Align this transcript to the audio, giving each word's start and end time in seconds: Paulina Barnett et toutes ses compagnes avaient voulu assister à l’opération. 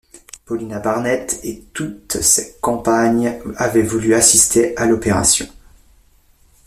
Paulina 0.47 0.79
Barnett 0.79 1.39
et 1.43 1.63
toutes 1.73 2.19
ses 2.21 2.55
compagnes 2.59 3.39
avaient 3.57 3.83
voulu 3.83 4.15
assister 4.15 4.75
à 4.75 4.87
l’opération. 4.87 5.45